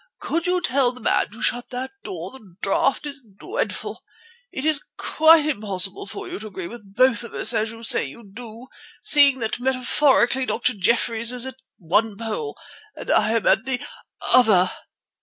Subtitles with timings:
[0.19, 2.31] Could you tell the man to shut that door?
[2.31, 4.01] The draught is dreadful.
[4.51, 8.05] It is quite impossible for you to agree with both of us, as you say
[8.05, 8.65] you do,
[9.03, 10.73] seeing that metaphorically Dr.
[10.73, 12.57] Jeffreys is at one pole
[12.95, 13.79] and I am at the
[14.33, 14.71] other."